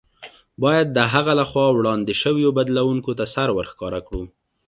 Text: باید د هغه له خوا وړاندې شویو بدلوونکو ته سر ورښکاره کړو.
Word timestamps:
باید 0.63 0.87
د 0.91 0.99
هغه 1.13 1.31
له 1.39 1.45
خوا 1.51 1.67
وړاندې 1.73 2.13
شویو 2.21 2.55
بدلوونکو 2.57 3.11
ته 3.19 3.25
سر 3.33 3.49
ورښکاره 3.53 3.99
کړو. 4.07 4.23